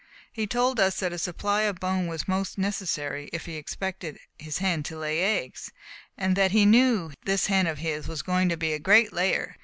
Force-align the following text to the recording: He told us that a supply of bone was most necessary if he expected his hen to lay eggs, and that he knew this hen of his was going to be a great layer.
He 0.31 0.47
told 0.47 0.79
us 0.79 0.99
that 0.99 1.13
a 1.13 1.19
supply 1.19 1.61
of 1.61 1.79
bone 1.79 2.07
was 2.07 2.27
most 2.27 2.57
necessary 2.57 3.29
if 3.31 3.45
he 3.45 3.53
expected 3.55 4.17
his 4.39 4.57
hen 4.57 4.81
to 4.81 4.97
lay 4.97 5.19
eggs, 5.21 5.71
and 6.17 6.35
that 6.35 6.49
he 6.49 6.65
knew 6.65 7.11
this 7.23 7.45
hen 7.45 7.67
of 7.67 7.77
his 7.77 8.07
was 8.07 8.23
going 8.23 8.49
to 8.49 8.57
be 8.57 8.73
a 8.73 8.79
great 8.79 9.13
layer. 9.13 9.57